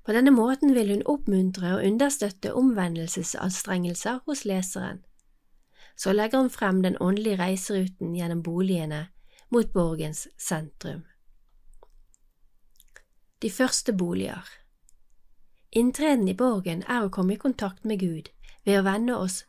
på 0.07 0.15
denne 0.15 0.31
måten 0.31 0.75
vil 0.75 0.93
hun 0.95 1.03
oppmuntre 1.11 1.73
og 1.75 1.87
understøtte 1.87 2.55
omvendelsesanstrengelser 2.55 4.21
hos 4.27 4.45
leseren. 4.47 5.01
Så 5.97 6.13
legger 6.13 6.39
hun 6.39 6.51
frem 6.51 6.83
den 6.83 6.97
åndelige 7.01 7.41
reiseruten 7.41 8.15
gjennom 8.15 8.43
boligene 8.43 9.09
mot 9.51 9.73
borgens 9.73 10.29
sentrum. 10.39 11.03
De 13.43 13.51
første 13.51 13.93
boliger 13.93 14.47
Inntreden 15.73 16.29
i 16.29 16.35
borgen 16.35 16.85
er 16.89 17.03
å 17.05 17.11
komme 17.11 17.35
i 17.35 17.43
kontakt 17.43 17.85
med 17.85 17.99
Gud 18.01 18.31
ved 18.65 18.79
å 18.79 18.87
vende 18.87 19.19
oss 19.19 19.43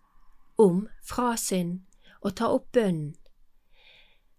om 0.57 0.87
fra 1.05 1.35
synd 1.37 1.85
og 2.19 2.35
ta 2.35 2.49
opp 2.49 2.71
bønnen. 2.73 3.13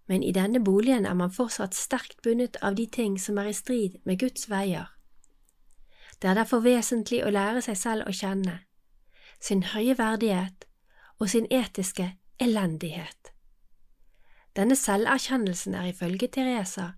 Men 0.08 0.22
i 0.22 0.32
denne 0.32 0.60
boligen 0.64 1.06
er 1.06 1.14
man 1.14 1.30
fortsatt 1.30 1.78
sterkt 1.78 2.22
bundet 2.24 2.58
av 2.62 2.74
de 2.74 2.86
ting 2.86 3.18
som 3.20 3.38
er 3.38 3.52
i 3.52 3.56
strid 3.56 4.00
med 4.04 4.18
Guds 4.18 4.50
veier. 4.50 4.97
Det 6.22 6.30
er 6.30 6.34
derfor 6.34 6.64
vesentlig 6.64 7.22
å 7.24 7.30
lære 7.30 7.62
seg 7.62 7.76
selv 7.78 8.08
å 8.10 8.14
kjenne, 8.14 8.60
sin 9.40 9.62
høye 9.74 9.94
verdighet 9.98 10.66
og 11.18 11.30
sin 11.30 11.46
etiske 11.50 12.12
elendighet. 12.42 13.34
Denne 14.58 14.74
selverkjennelsen 14.74 15.76
er 15.78 15.92
ifølge 15.92 16.26
Teresa 16.34 16.92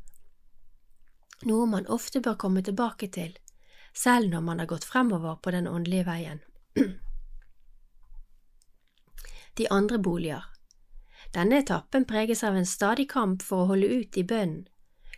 noe 1.48 1.66
man 1.66 1.86
ofte 1.88 2.20
bør 2.20 2.36
komme 2.36 2.62
tilbake 2.62 3.08
til, 3.08 3.32
selv 3.96 4.28
når 4.32 4.40
man 4.44 4.58
har 4.60 4.68
gått 4.68 4.84
fremover 4.84 5.38
på 5.42 5.50
den 5.54 5.68
åndelige 5.68 6.06
veien. 6.06 6.40
De 9.58 9.66
andre 9.70 9.98
boliger 9.98 10.46
Denne 11.34 11.60
etappen 11.62 12.04
preges 12.04 12.44
av 12.44 12.56
en 12.56 12.66
stadig 12.66 13.08
kamp 13.10 13.42
for 13.42 13.62
å 13.62 13.68
holde 13.72 13.86
ut 13.86 14.16
i 14.18 14.24
bønnen, 14.26 14.68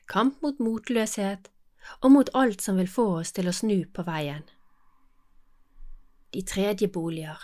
kamp 0.07 0.43
mot 0.43 0.59
motløshet 0.61 1.49
og 2.01 2.13
mot 2.13 2.31
alt 2.35 2.63
som 2.63 2.79
vil 2.81 2.91
få 2.91 3.07
oss 3.21 3.33
til 3.33 3.49
å 3.49 3.55
snu 3.57 3.85
på 3.95 4.05
veien. 4.07 4.45
De 6.33 6.43
tredje 6.43 6.89
boliger 6.89 7.41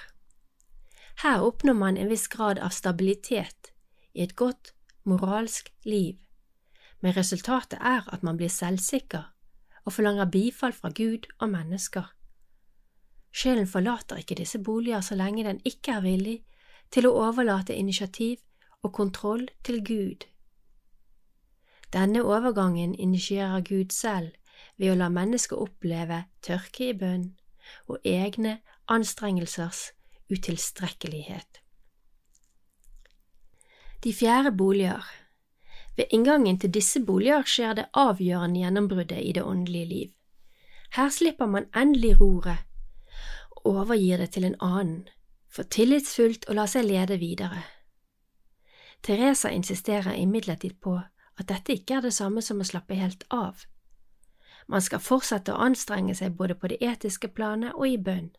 Her 1.23 1.43
oppnår 1.45 1.75
man 1.75 1.97
en 1.97 2.09
viss 2.09 2.29
grad 2.29 2.59
av 2.59 2.73
stabilitet 2.73 3.73
i 4.15 4.23
et 4.23 4.37
godt 4.37 4.73
moralsk 5.05 5.73
liv, 5.85 6.17
men 7.01 7.17
resultatet 7.17 7.79
er 7.81 8.07
at 8.13 8.23
man 8.23 8.39
blir 8.39 8.53
selvsikker 8.53 9.27
og 9.85 9.93
forlanger 9.93 10.31
bifall 10.31 10.73
fra 10.73 10.91
Gud 10.95 11.27
og 11.39 11.51
mennesker. 11.51 12.07
Sjelen 13.33 13.67
forlater 13.67 14.21
ikke 14.21 14.39
disse 14.39 14.59
boliger 14.59 15.01
så 15.05 15.15
lenge 15.15 15.45
den 15.45 15.61
ikke 15.65 15.99
er 15.99 16.05
villig 16.05 16.39
til 16.91 17.07
å 17.07 17.15
overlate 17.29 17.77
initiativ 17.77 18.41
og 18.83 18.95
kontroll 18.95 19.49
til 19.65 19.83
Gud 19.85 20.27
denne 21.93 22.25
overgangen 22.25 22.95
initierer 22.95 23.61
Gud 23.65 23.93
selv 23.93 24.35
ved 24.77 24.93
å 24.93 24.99
la 24.99 25.09
mennesket 25.13 25.59
oppleve 25.59 26.25
tørke 26.45 26.91
i 26.91 26.97
bønn 26.97 27.31
og 27.89 28.05
egne 28.05 28.59
anstrengelsers 28.89 29.91
utilstrekkelighet. 30.33 31.63
De 34.05 34.13
fjerde 34.15 34.53
boliger 34.53 35.03
Ved 35.97 36.05
inngangen 36.15 36.61
til 36.63 36.71
disse 36.71 37.01
boliger 37.03 37.43
skjer 37.43 37.73
det 37.75 37.89
avgjørende 37.99 38.61
gjennombruddet 38.61 39.19
i 39.19 39.33
det 39.35 39.43
åndelige 39.43 39.85
liv. 39.85 40.11
Her 40.95 41.09
slipper 41.11 41.47
man 41.47 41.67
endelig 41.75 42.21
roret 42.21 42.63
og 43.51 43.67
overgir 43.67 44.17
det 44.23 44.31
til 44.31 44.45
en 44.45 44.55
annen, 44.63 45.09
for 45.51 45.67
tillitsfullt 45.67 46.47
å 46.49 46.55
la 46.55 46.69
seg 46.71 46.87
lede 46.87 47.19
videre. 47.19 47.65
Teresa 49.03 49.51
insisterer 49.51 50.15
imidlertid 50.15 50.79
på 50.81 51.01
at 51.39 51.49
dette 51.49 51.73
ikke 51.73 51.95
er 51.95 52.07
det 52.07 52.15
samme 52.15 52.43
som 52.43 52.61
å 52.61 52.67
slappe 52.67 52.99
helt 52.99 53.25
av. 53.31 53.65
Man 54.69 54.83
skal 54.85 55.01
fortsette 55.01 55.55
å 55.55 55.63
anstrenge 55.65 56.15
seg 56.15 56.37
både 56.37 56.55
på 56.55 56.69
det 56.69 56.83
etiske 56.85 57.29
planet 57.29 57.73
og 57.75 57.89
i 57.89 57.97
bønn. 57.97 58.31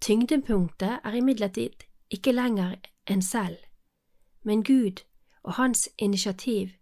Tyngdepunktet 0.00 1.00
er 1.04 1.16
imidlertid 1.16 1.86
ikke 2.12 2.34
lenger 2.34 2.76
en 3.06 3.22
selv, 3.22 3.56
men 4.42 4.62
Gud 4.62 5.04
og 5.42 5.52
Hans 5.52 5.88
initiativ 5.98 6.74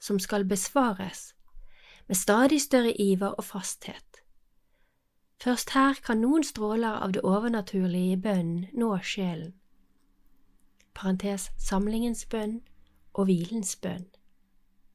som 0.00 0.18
skal 0.18 0.44
besvares 0.44 1.34
med 2.08 2.16
stadig 2.16 2.60
større 2.62 2.92
iver 3.00 3.28
og 3.28 3.44
fasthet. 3.44 4.22
Først 5.42 5.70
her 5.70 5.94
kan 6.06 6.20
noen 6.20 6.44
stråler 6.44 6.96
av 7.04 7.12
det 7.12 7.22
overnaturlige 7.22 8.12
i 8.12 8.20
bønnen 8.20 8.66
nå 8.74 8.96
sjelen. 9.02 9.54
Parentes 10.94 11.50
samlingens 11.58 12.24
bønn 12.26 12.60
og 13.12 13.28
hvilens 13.28 13.76
bønn. 13.76 14.06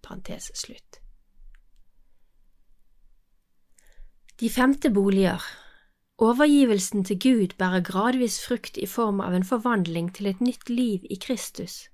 Parentes 0.02 0.50
slutt. 0.56 0.98
De 4.42 4.50
femte 4.50 4.90
boliger 4.90 5.44
Overgivelsen 6.22 7.02
til 7.06 7.20
Gud 7.20 7.48
bærer 7.58 7.82
gradvis 7.82 8.46
frukt 8.46 8.78
i 8.78 8.86
form 8.86 9.20
av 9.26 9.34
en 9.34 9.46
forvandling 9.46 10.14
til 10.14 10.28
et 10.30 10.42
nytt 10.42 10.70
liv 10.70 11.00
i 11.10 11.16
Kristus. 11.18 11.90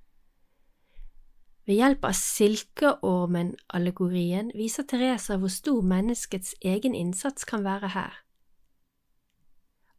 Ved 1.68 1.74
hjelp 1.80 2.04
av 2.04 2.12
silkeormen-allegorien 2.16 4.52
viser 4.56 4.82
Teresa 4.88 5.36
hvor 5.40 5.48
stor 5.52 5.82
menneskets 5.84 6.54
egen 6.60 6.94
innsats 6.96 7.44
kan 7.48 7.64
være 7.64 7.88
her. 7.92 8.12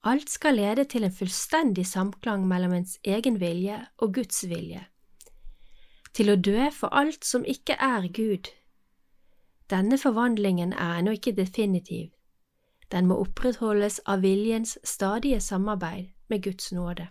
Alt 0.04 0.30
skal 0.30 0.56
lede 0.62 0.84
til 0.86 1.04
en 1.04 1.13
fullstendig 1.13 1.86
samklang 1.86 2.48
mellom 2.48 2.74
ens 2.74 3.00
egen 3.04 3.39
vilje 3.42 3.88
og 3.98 4.13
Guds 4.13 4.50
vilje, 4.50 4.88
til 6.13 6.32
å 6.32 6.36
dø 6.36 6.70
for 6.74 6.94
alt 6.96 7.25
som 7.25 7.46
ikke 7.46 7.78
er 7.80 8.08
Gud. 8.13 8.50
Denne 9.70 9.98
forvandlingen 10.01 10.74
er 10.74 10.98
ennå 11.00 11.13
ikke 11.18 11.36
definitiv, 11.38 12.10
den 12.92 13.08
må 13.08 13.20
opprettholdes 13.22 14.00
av 14.10 14.24
viljens 14.25 14.78
stadige 14.84 15.39
samarbeid 15.42 16.10
med 16.30 16.44
Guds 16.44 16.72
nåde. 16.74 17.08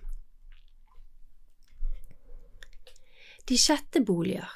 De 3.48 3.56
sjette 3.56 4.00
boliger 4.04 4.48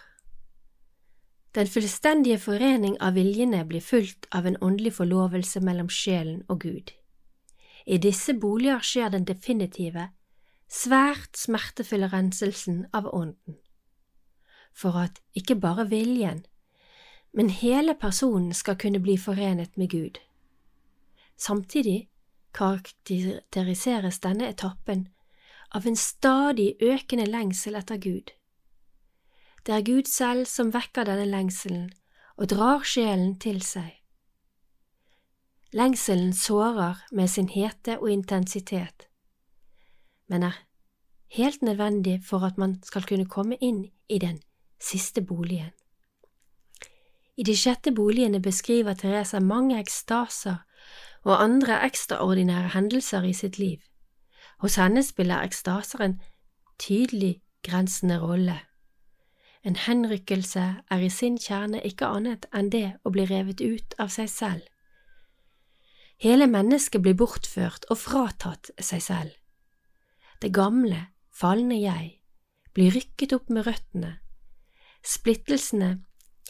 Den 1.54 1.68
fullstendige 1.68 2.38
forening 2.38 2.96
av 3.00 3.14
viljene 3.14 3.62
blir 3.68 3.80
fulgt 3.80 4.26
av 4.32 4.46
en 4.46 4.56
åndelig 4.60 4.94
forlovelse 4.98 5.60
mellom 5.60 5.88
sjelen 5.88 6.42
og 6.48 6.60
Gud. 6.60 6.90
I 7.86 7.98
disse 7.98 8.34
boliger 8.34 8.80
skjer 8.80 9.12
den 9.12 9.24
definitive, 9.28 10.08
svært 10.68 11.36
smertefulle 11.36 12.08
renselsen 12.12 12.86
av 12.92 13.08
ånden. 13.12 13.58
For 14.72 14.96
at 14.98 15.20
ikke 15.34 15.56
bare 15.60 15.88
viljen, 15.88 16.44
men 17.32 17.50
hele 17.50 17.94
personen 17.94 18.52
skal 18.52 18.76
kunne 18.76 19.00
bli 19.00 19.16
forenet 19.16 19.76
med 19.76 19.90
Gud. 19.90 20.18
Samtidig 21.36 22.08
karakteriseres 22.54 24.20
denne 24.20 24.48
etappen 24.48 25.08
av 25.72 25.86
en 25.86 25.96
stadig 25.96 26.76
økende 26.80 27.26
lengsel 27.26 27.76
etter 27.78 27.96
Gud. 27.96 28.32
Det 29.66 29.74
er 29.74 29.86
Gud 29.86 30.10
selv 30.10 30.46
som 30.50 30.72
vekker 30.74 31.08
denne 31.08 31.26
lengselen 31.30 31.90
og 32.36 32.50
drar 32.52 32.84
sjelen 32.84 33.38
til 33.40 33.62
seg. 33.64 33.94
Lengselen 35.72 36.34
sårer 36.36 37.00
med 37.12 37.30
sin 37.32 37.48
hete 37.48 37.96
og 37.98 38.10
intensitet, 38.12 39.08
men 40.28 40.42
er 40.42 40.58
helt 41.32 41.62
nødvendig 41.62 42.20
for 42.26 42.44
at 42.44 42.58
man 42.60 42.76
skal 42.84 43.06
kunne 43.08 43.28
komme 43.28 43.56
inn 43.56 43.86
i 44.08 44.18
den 44.20 44.42
siste 44.82 45.22
boligen. 45.22 45.70
I 47.36 47.42
de 47.42 47.54
sjette 47.56 47.92
boligene 47.94 48.42
beskriver 48.42 48.94
Teresa 48.94 49.40
mange 49.40 49.78
ekstaser 49.80 50.60
og 51.24 51.42
andre 51.42 51.78
ekstraordinære 51.86 52.74
hendelser 52.74 53.22
i 53.22 53.32
sitt 53.32 53.58
liv. 53.58 53.78
Hos 54.60 54.76
henne 54.76 55.02
spiller 55.02 55.42
ekstaser 55.42 56.04
en 56.04 56.20
tydelig 56.78 57.40
grensende 57.62 58.18
rolle. 58.20 58.58
En 59.64 59.76
henrykkelse 59.76 60.64
er 60.90 60.98
i 60.98 61.08
sin 61.08 61.38
kjerne 61.38 61.80
ikke 61.86 62.06
annet 62.06 62.46
enn 62.52 62.70
det 62.74 62.96
å 63.06 63.12
bli 63.14 63.26
revet 63.30 63.62
ut 63.62 63.94
av 64.02 64.10
seg 64.10 64.30
selv. 64.30 64.66
Hele 66.22 66.46
mennesket 66.46 67.02
blir 67.02 67.18
bortført 67.18 67.86
og 67.90 67.98
fratatt 67.98 68.70
seg 68.78 69.02
selv. 69.02 69.30
Det 70.42 70.52
gamle, 70.54 71.06
falne 71.30 71.78
jeg 71.78 72.18
blir 72.74 72.94
rykket 72.94 73.34
opp 73.36 73.50
med 73.50 73.66
røttene, 73.66 74.16
splittelsene 75.04 76.02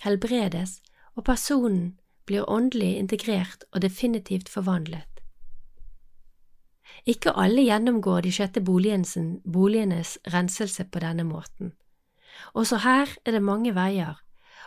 helbredes 0.02 0.80
og 1.16 1.24
personen 1.24 1.98
blir 2.26 2.48
åndelig 2.48 2.96
integrert 2.98 3.64
og 3.72 3.82
definitivt 3.82 4.48
forvandlet. 4.48 5.08
Ikke 7.06 7.32
alle 7.34 7.64
gjennomgår 7.66 8.20
de 8.22 8.32
sjette 8.32 8.60
boligenes 8.62 10.18
renselse 10.32 10.84
på 10.84 11.00
denne 11.02 11.24
måten. 11.24 11.72
Også 12.54 12.76
her 12.84 13.10
er 13.26 13.30
det 13.32 13.42
mange 13.42 13.74
veier, 13.74 14.20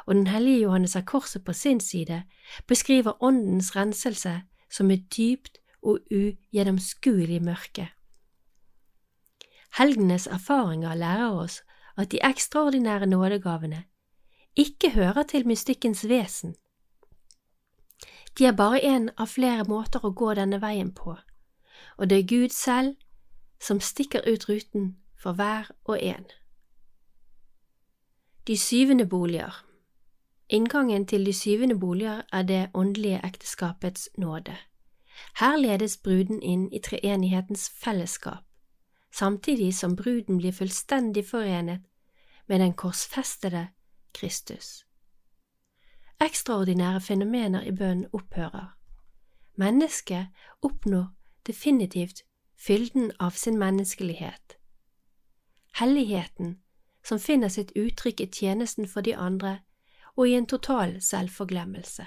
og 0.05 0.15
den 0.15 0.27
hellige 0.27 0.65
Johannes 0.65 0.95
av 0.95 1.05
Korset 1.07 1.45
på 1.45 1.53
sin 1.53 1.79
side 1.79 2.23
beskriver 2.67 3.23
åndens 3.23 3.75
renselse 3.75 4.41
som 4.69 4.91
et 4.91 5.07
dypt 5.17 5.57
og 5.81 5.99
ugjennomskuelig 6.11 7.41
mørke. 7.43 7.89
Helgenes 9.77 10.27
erfaringer 10.27 10.95
lærer 10.95 11.31
oss 11.31 11.61
at 11.97 12.11
de 12.11 12.19
ekstraordinære 12.23 13.05
nådegavene 13.05 13.83
ikke 14.55 14.91
hører 14.91 15.23
til 15.23 15.47
mystikkens 15.47 16.07
vesen, 16.09 16.55
de 18.37 18.45
er 18.45 18.51
bare 18.51 18.79
én 18.83 19.09
av 19.17 19.27
flere 19.31 19.63
måter 19.63 20.03
å 20.03 20.11
gå 20.11 20.33
denne 20.35 20.59
veien 20.61 20.91
på, 20.91 21.15
og 21.97 22.09
det 22.09 22.17
er 22.17 22.27
Gud 22.27 22.51
selv 22.51 22.95
som 23.63 23.79
stikker 23.79 24.27
ut 24.27 24.49
ruten 24.49 24.97
for 25.15 25.33
hver 25.33 25.71
og 25.85 26.03
en. 26.03 26.25
De 28.47 28.57
syvende 28.57 29.07
boliger 29.07 29.63
Inngangen 30.49 31.07
til 31.07 31.25
de 31.25 31.33
syvende 31.33 31.79
boliger 31.79 32.21
er 32.31 32.41
det 32.41 32.69
åndelige 32.73 33.21
ekteskapets 33.25 34.09
nåde. 34.17 34.53
Her 35.39 35.57
ledes 35.57 35.97
bruden 35.97 36.41
inn 36.41 36.67
i 36.73 36.79
treenighetens 36.79 37.69
fellesskap, 37.69 38.43
samtidig 39.15 39.75
som 39.75 39.95
bruden 39.95 40.37
blir 40.37 40.51
fullstendig 40.51 41.25
forenet 41.27 41.81
med 42.47 42.59
den 42.59 42.73
korsfestede 42.73 43.67
Kristus. 44.13 44.85
Ekstraordinære 46.21 47.01
fenomener 47.01 47.61
i 47.63 47.71
bønnen 47.71 48.07
opphører. 48.13 48.75
Mennesket 49.55 50.27
oppnår 50.61 51.07
definitivt 51.47 52.23
fylden 52.55 53.11
av 53.19 53.31
sin 53.31 53.59
menneskelighet. 53.59 54.57
Helligheten, 55.79 56.59
som 57.03 57.19
finner 57.19 57.47
sitt 57.47 57.71
uttrykk 57.75 58.21
i 58.21 58.27
tjenesten 58.31 58.87
for 58.87 59.01
de 59.01 59.15
andre 59.15 59.59
og 60.15 60.29
i 60.29 60.33
en 60.33 60.47
total 60.47 61.01
selvforglemmelse. 61.01 62.05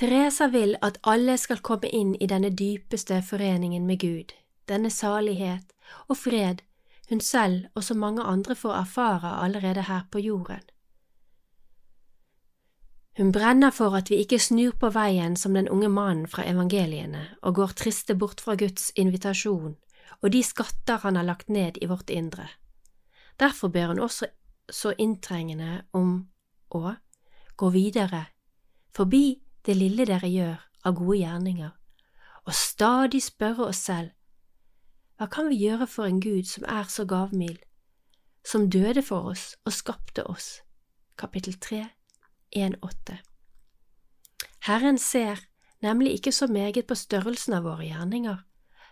Teresa 0.00 0.46
vil 0.48 0.78
at 0.80 0.96
alle 1.04 1.34
skal 1.36 1.58
komme 1.60 1.88
inn 1.92 2.14
i 2.16 2.26
denne 2.26 2.48
dypeste 2.56 3.18
foreningen 3.20 3.84
med 3.86 4.00
Gud, 4.00 4.30
denne 4.64 4.88
salighet 4.90 5.74
og 6.08 6.16
fred 6.16 6.62
hun 7.10 7.20
selv 7.20 7.66
og 7.74 7.84
så 7.84 7.94
mange 7.94 8.22
andre 8.22 8.54
får 8.56 8.78
erfare 8.78 9.32
allerede 9.44 9.82
her 9.82 10.06
på 10.10 10.22
jorden. 10.24 10.62
Hun 13.18 13.32
brenner 13.32 13.70
for 13.70 13.92
at 13.98 14.08
vi 14.10 14.22
ikke 14.22 14.38
snur 14.38 14.72
på 14.80 14.88
veien 14.94 15.36
som 15.36 15.54
den 15.54 15.68
unge 15.68 15.88
mannen 15.92 16.26
fra 16.26 16.46
evangeliene 16.48 17.26
og 17.42 17.54
går 17.60 17.76
triste 17.76 18.16
bort 18.16 18.40
fra 18.40 18.54
Guds 18.54 18.92
invitasjon 18.96 19.76
og 20.22 20.32
de 20.32 20.42
skatter 20.42 21.04
han 21.04 21.16
har 21.16 21.28
lagt 21.28 21.52
ned 21.52 21.76
i 21.82 21.86
vårt 21.86 22.10
indre. 22.10 22.48
Derfor 23.40 23.68
ber 23.68 23.92
hun 23.92 24.00
også 24.00 24.32
så 24.70 24.94
inntrengende 24.98 25.82
om 25.92 26.30
å 26.70 26.94
gå 27.56 27.68
videre, 27.68 28.24
forbi 28.96 29.42
det 29.66 29.76
lille 29.76 30.06
dere 30.08 30.28
gjør 30.28 30.56
av 30.84 30.96
gode 30.96 31.18
gjerninger, 31.18 31.70
og 32.46 32.54
stadig 32.54 33.22
spørre 33.22 33.68
oss 33.70 33.84
selv 33.90 34.10
hva 35.20 35.26
kan 35.28 35.50
vi 35.52 35.58
gjøre 35.60 35.84
for 35.84 36.08
en 36.08 36.20
Gud 36.24 36.46
som 36.48 36.64
er 36.64 36.86
så 36.88 37.04
gavmild, 37.04 37.58
som 38.40 38.70
døde 38.72 39.02
for 39.04 39.28
oss 39.28 39.50
og 39.68 39.74
skapte 39.76 40.24
oss? 40.24 40.62
Kapittel 41.20 41.58
3, 41.60 41.82
1-8 42.56 43.18
Herren 44.64 44.98
ser 44.98 45.44
nemlig 45.84 46.12
ikke 46.12 46.32
så 46.32 46.46
meget 46.46 46.86
på 46.86 46.96
størrelsen 46.96 47.52
av 47.52 47.68
våre 47.68 47.84
gjerninger, 47.84 48.38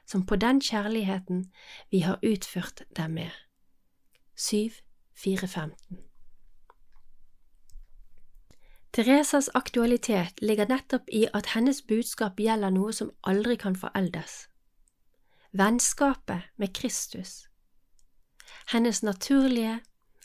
som 0.05 0.27
på 0.27 0.37
den 0.37 0.61
kjærligheten 0.61 1.47
vi 1.91 2.05
har 2.05 2.21
utført 2.21 2.85
dem 2.97 3.11
med. 3.11 3.33
7, 4.37 4.69
4, 5.17 5.49
15 5.49 6.08
Teresas 8.99 9.47
aktualitet 9.55 10.41
ligger 10.43 10.67
nettopp 10.67 11.07
i 11.15 11.29
at 11.31 11.53
hennes 11.55 11.85
budskap 11.87 12.41
gjelder 12.43 12.73
noe 12.75 12.91
som 12.91 13.13
aldri 13.23 13.55
kan 13.55 13.77
foreldes 13.79 14.49
vennskapet 15.55 16.49
med 16.57 16.75
Kristus. 16.75 17.47
Hennes 18.73 19.03
naturlige 19.07 19.79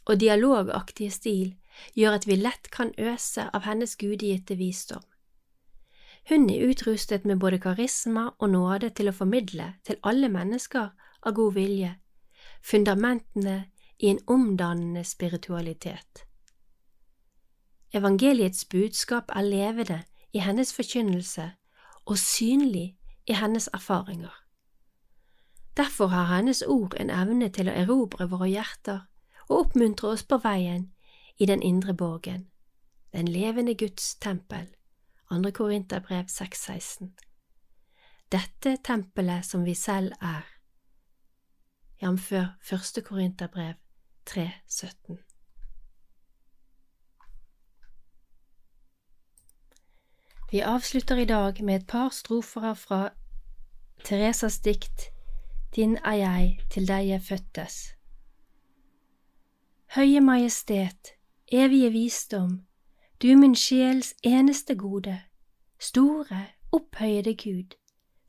og 0.05 0.19
dialogaktige 0.19 1.11
stil 1.11 1.53
gjør 1.93 2.17
at 2.17 2.27
vi 2.27 2.39
lett 2.41 2.71
kan 2.73 2.89
øse 2.97 3.45
av 3.53 3.61
hennes 3.69 3.93
gudegitte 3.95 4.57
visdom. 4.57 5.05
Hun 6.33 6.49
er 6.49 6.65
utrustet 6.65 7.29
med 7.29 7.37
både 7.39 7.61
karisma 7.61 8.31
og 8.39 8.55
nåde 8.57 8.89
til 8.89 9.13
å 9.13 9.15
formidle 9.21 9.75
til 9.85 10.01
alle 10.01 10.33
mennesker 10.33 10.89
av 11.21 11.37
god 11.37 11.53
vilje 11.61 11.95
fundamentene 12.65 13.65
i 13.99 14.09
en 14.09 14.19
omdannende 14.27 15.03
spiritualitet. 15.05 16.25
Evangeliets 17.93 18.65
budskap 18.65 19.23
er 19.35 19.41
levende 19.41 20.03
i 20.33 20.39
hennes 20.39 20.73
forkynnelse 20.73 21.51
og 22.05 22.17
synlig 22.17 22.97
i 23.27 23.33
hennes 23.33 23.69
erfaringer. 23.73 24.43
Derfor 25.77 26.07
har 26.07 26.35
hennes 26.35 26.63
ord 26.67 26.93
en 26.99 27.09
evne 27.09 27.49
til 27.49 27.69
å 27.69 27.75
erobre 27.83 28.25
våre 28.29 28.49
hjerter 28.49 29.05
og 29.47 29.59
oppmuntre 29.59 30.07
oss 30.07 30.23
på 30.23 30.37
veien 30.41 30.91
i 31.37 31.45
den 31.45 31.61
indre 31.61 31.93
borgen, 31.93 32.47
den 33.13 33.27
levende 33.27 33.75
Guds 33.75 34.15
tempel. 34.15 34.67
2. 35.29 35.51
Korinterbrev 35.51 36.25
6,16 36.29 37.09
Dette 38.31 38.77
tempelet 38.85 39.45
som 39.45 39.65
vi 39.65 39.73
selv 39.73 40.13
er, 40.21 40.45
jf. 42.01 42.31
1. 42.73 43.03
Korinterbrev 43.05 43.73
3,17. 44.29 45.32
Vi 50.53 50.59
avslutter 50.61 51.17
i 51.17 51.25
dag 51.25 51.63
med 51.63 51.75
et 51.75 51.87
par 51.87 52.09
strofer 52.09 52.73
fra 52.77 53.09
Teresas 54.05 54.59
dikt 54.59 55.07
Din 55.75 55.95
er 56.05 56.13
jeg 56.13 56.59
til 56.69 56.85
deg 56.85 57.07
jeg 57.07 57.21
fødtes. 57.25 57.77
Høye 59.95 60.21
Majestet, 60.21 61.15
evige 61.47 61.89
visdom, 61.89 62.53
du 63.21 63.33
min 63.37 63.55
sjels 63.55 64.13
eneste 64.23 64.75
gode, 64.75 65.15
store, 65.79 66.45
opphøyede 66.71 67.33
Gud, 67.33 67.73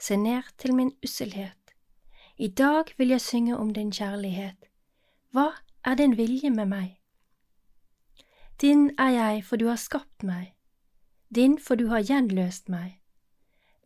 se 0.01 0.17
ned 0.17 0.49
til 0.59 0.75
min 0.75 0.93
usselhet. 1.05 1.77
I 2.39 2.49
dag 2.49 2.85
vil 2.97 3.09
jeg 3.09 3.21
synge 3.21 3.57
om 3.57 3.75
din 3.75 3.93
kjærlighet. 3.93 4.65
Hva 5.31 5.51
er 5.85 5.95
din 5.95 6.17
vilje 6.17 6.51
med 6.51 6.67
meg? 6.67 7.01
Din 8.61 8.91
er 8.99 9.09
jeg, 9.09 9.45
for 9.45 9.57
du 9.57 9.69
har 9.69 9.77
skapt 9.77 10.23
meg. 10.23 10.55
Din, 11.35 11.59
for 11.59 11.75
du 11.75 11.87
har 11.89 12.01
gjenløst 12.01 12.69
meg. 12.69 13.01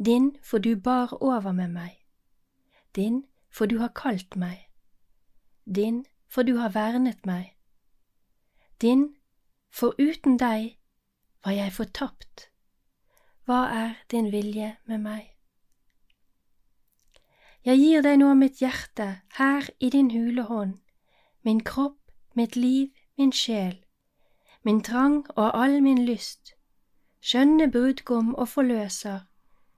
Din, 0.04 0.36
for 0.42 0.58
du 0.58 0.76
bar 0.76 1.22
over 1.22 1.52
med 1.52 1.68
meg. 1.68 2.04
Din, 2.96 3.24
for 3.50 3.66
du 3.66 3.78
har 3.78 3.88
kalt 3.88 4.36
meg. 4.36 4.68
Din, 5.64 6.04
for 6.28 6.42
du 6.42 6.56
har 6.56 6.68
vernet 6.68 7.26
meg. 7.26 7.56
Din, 8.80 9.14
for 9.70 9.94
uten 9.98 10.36
deg 10.38 10.76
var 11.44 11.52
jeg 11.52 11.72
fortapt. 11.72 12.50
Hva 13.44 13.64
er 13.72 13.96
din 14.10 14.32
vilje 14.32 14.76
med 14.84 14.98
meg? 14.98 15.24
Jeg 17.64 17.78
gir 17.78 18.02
deg 18.02 18.18
nå 18.20 18.34
mitt 18.34 18.60
hjerte 18.60 19.08
her 19.38 19.70
i 19.80 19.90
din 19.90 20.10
hule 20.10 20.42
hånd, 20.42 20.76
min 21.42 21.64
kropp, 21.64 21.98
mitt 22.34 22.56
liv, 22.56 22.92
min 23.16 23.32
sjel, 23.32 23.80
min 24.64 24.82
trang 24.82 25.24
og 25.36 25.50
all 25.56 25.80
min 25.82 26.04
lyst. 26.04 26.57
Skjønne 27.20 27.70
brudgom 27.72 28.34
og 28.34 28.48
forløser, 28.48 29.20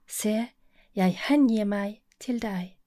se, 0.07 0.47
jeg 0.95 1.17
hengir 1.27 1.65
meg 1.65 2.01
til 2.19 2.41
deg. 2.41 2.77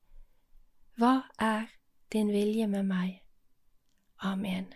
Hva 0.97 1.17
er 1.41 1.67
din 2.13 2.31
vilje 2.33 2.67
med 2.71 2.87
meg? 2.87 3.21
Amen. 4.21 4.73